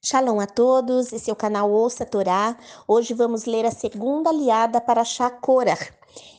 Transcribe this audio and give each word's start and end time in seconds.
Shalom 0.00 0.38
a 0.38 0.46
todos, 0.46 1.12
esse 1.12 1.28
é 1.28 1.32
o 1.32 1.36
canal 1.36 1.72
Ouça 1.72 2.06
Torá. 2.06 2.56
Hoje 2.86 3.12
vamos 3.14 3.46
ler 3.46 3.66
a 3.66 3.72
segunda 3.72 4.30
aliada 4.30 4.80
para 4.80 5.04
Shakorah. 5.04 5.76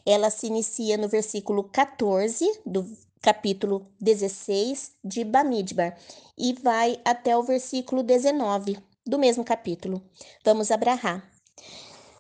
Ela 0.05 0.29
se 0.29 0.47
inicia 0.47 0.97
no 0.97 1.09
versículo 1.09 1.65
14 1.65 2.61
do 2.65 2.89
capítulo 3.21 3.85
16 3.99 4.93
de 5.03 5.25
Bamidbar 5.25 5.97
e 6.37 6.53
vai 6.53 7.01
até 7.03 7.35
o 7.35 7.43
versículo 7.43 8.01
19 8.01 8.79
do 9.05 9.19
mesmo 9.19 9.43
capítulo. 9.43 10.01
Vamos 10.45 10.71
abrahar. 10.71 11.21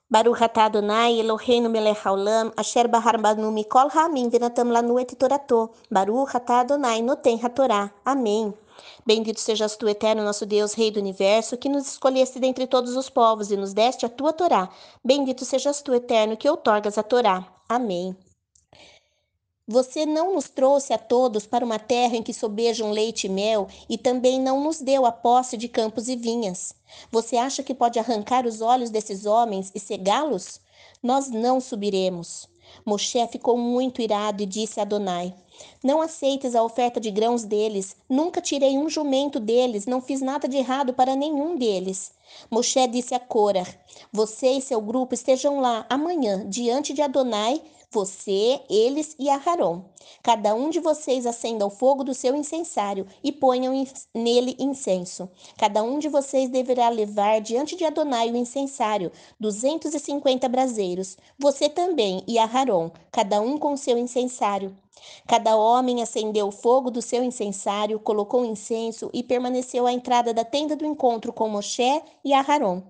Baruch 0.09 0.43
atah 0.43 0.65
Adonai 0.65 1.21
Eloheinu 1.21 1.69
melech 1.69 2.01
haolam 2.03 2.51
asher 2.57 2.89
bahar 2.89 3.17
banu 3.17 3.49
mikol 3.49 3.87
ha'amim 3.89 4.29
venatam 4.29 4.71
lanu 4.71 4.99
et 4.99 5.15
torato. 5.15 5.69
Baruch 5.89 6.35
atah 6.35 6.59
Adonai 6.61 7.01
noten 7.01 7.39
hatorá. 7.39 7.93
Amém. 8.03 8.53
Bendito 9.05 9.39
sejas 9.39 9.75
tu, 9.75 9.87
eterno 9.87 10.23
nosso 10.23 10.45
Deus, 10.45 10.73
Rei 10.73 10.91
do 10.91 10.99
universo, 10.99 11.57
que 11.57 11.69
nos 11.69 11.87
escolheste 11.87 12.39
dentre 12.39 12.67
todos 12.67 12.95
os 12.95 13.09
povos 13.09 13.51
e 13.51 13.57
nos 13.57 13.73
deste 13.73 14.05
a 14.05 14.09
tua 14.09 14.33
Torá. 14.33 14.69
Bendito 15.03 15.45
sejas 15.45 15.81
tu, 15.81 15.93
eterno, 15.93 16.37
que 16.37 16.49
outorgas 16.49 16.97
a 16.97 17.03
Torá. 17.03 17.47
Amém. 17.67 18.15
Você 19.71 20.03
não 20.03 20.33
nos 20.33 20.49
trouxe 20.49 20.93
a 20.93 20.97
todos 20.97 21.45
para 21.45 21.63
uma 21.63 21.77
terra 21.77 22.15
em 22.15 22.23
que 22.23 22.33
sobejam 22.33 22.91
leite 22.91 23.27
e 23.27 23.29
mel 23.29 23.67
e 23.87 23.99
também 23.99 24.41
não 24.41 24.63
nos 24.63 24.81
deu 24.81 25.05
a 25.05 25.11
posse 25.11 25.55
de 25.57 25.67
campos 25.67 26.07
e 26.07 26.15
vinhas. 26.15 26.73
Você 27.11 27.37
acha 27.37 27.61
que 27.61 27.75
pode 27.75 27.99
arrancar 27.99 28.47
os 28.47 28.61
olhos 28.61 28.89
desses 28.89 29.27
homens 29.27 29.71
e 29.75 29.79
cegá-los? 29.79 30.59
Nós 31.03 31.29
não 31.29 31.61
subiremos. 31.61 32.49
Moshe 32.83 33.27
ficou 33.27 33.57
muito 33.57 34.01
irado 34.01 34.41
e 34.41 34.45
disse 34.47 34.79
a 34.79 34.83
Adonai: 34.83 35.35
Não 35.83 36.01
aceites 36.01 36.55
a 36.55 36.63
oferta 36.63 36.99
de 36.99 37.11
grãos 37.11 37.43
deles. 37.43 37.95
Nunca 38.07 38.41
tirei 38.41 38.77
um 38.77 38.89
jumento 38.89 39.39
deles, 39.39 39.85
não 39.85 40.01
fiz 40.01 40.21
nada 40.21 40.47
de 40.47 40.57
errado 40.57 40.93
para 40.93 41.15
nenhum 41.15 41.55
deles. 41.55 42.11
Moshe 42.49 42.85
disse 42.87 43.15
a 43.15 43.19
Cora: 43.19 43.65
Você 44.11 44.51
e 44.51 44.61
seu 44.61 44.81
grupo 44.81 45.13
estejam 45.13 45.59
lá 45.59 45.85
amanhã 45.89 46.47
diante 46.47 46.93
de 46.93 47.01
Adonai 47.01 47.61
você, 47.91 48.61
eles 48.69 49.15
e 49.17 49.31
Aharon. 49.31 49.81
Cada 50.21 50.53
um 50.53 50.69
de 50.69 50.79
vocês 50.79 51.25
acenda 51.25 51.65
o 51.65 51.71
fogo 51.71 52.03
do 52.03 52.13
seu 52.13 52.35
incensário 52.35 53.07
e 53.23 53.31
ponham 53.31 53.73
nele 54.13 54.55
incenso. 54.59 55.27
Cada 55.57 55.81
um 55.81 55.97
de 55.97 56.07
vocês 56.07 56.49
deverá 56.49 56.89
levar 56.89 57.41
diante 57.41 57.75
de 57.75 57.85
Adonai 57.85 58.29
o 58.29 58.37
incensário, 58.37 59.11
250 59.39 60.47
braseiros. 60.47 61.17
Você 61.39 61.67
também 61.67 62.23
e 62.27 62.37
Aharon, 62.37 62.91
cada 63.11 63.41
um 63.41 63.57
com 63.57 63.75
seu 63.75 63.97
incensário. 63.97 64.75
Cada 65.27 65.55
homem 65.55 66.01
acendeu 66.01 66.47
o 66.47 66.51
fogo 66.51 66.89
do 66.89 67.01
seu 67.01 67.23
incensário, 67.23 67.99
colocou 67.99 68.45
incenso 68.45 69.09
e 69.13 69.23
permaneceu 69.23 69.85
à 69.85 69.93
entrada 69.93 70.33
da 70.33 70.43
tenda 70.43 70.75
do 70.75 70.85
encontro 70.85 71.31
com 71.31 71.49
Moshe 71.49 72.01
e 72.23 72.33
Aharon. 72.33 72.83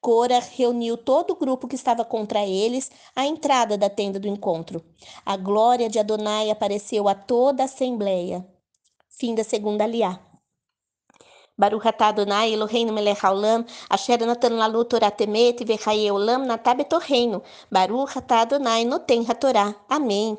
Cora 0.00 0.38
reuniu 0.38 0.96
todo 0.96 1.32
o 1.32 1.36
grupo 1.36 1.68
que 1.68 1.76
estava 1.76 2.04
contra 2.04 2.46
eles 2.46 2.90
à 3.14 3.26
entrada 3.26 3.76
da 3.78 3.88
tenda 3.88 4.18
do 4.18 4.28
encontro. 4.28 4.82
A 5.24 5.36
glória 5.36 5.88
de 5.88 5.98
Adonai 5.98 6.50
apareceu 6.50 7.08
a 7.08 7.14
toda 7.14 7.62
a 7.62 7.66
assembleia. 7.66 8.46
Fim 9.08 9.34
da 9.34 9.44
segunda 9.44 9.84
aliá. 9.84 10.20
Baruch 11.56 11.86
atah 11.86 12.08
Adonai 12.08 12.54
Eloheinu 12.54 12.92
melech 12.92 13.20
haolam, 13.20 13.64
asher 13.90 14.18
natan 14.26 14.56
lalu 14.56 14.84
Torah 14.84 15.10
temet 15.10 15.62
vechaye 15.64 16.10
olam 16.10 16.46
natab 16.46 16.80
etorreino. 16.80 17.42
Baruch 17.70 18.16
atah 18.16 18.40
Adonai 18.42 18.84
noten 18.84 19.24
hatorá. 19.24 19.74
Amém. 19.88 20.38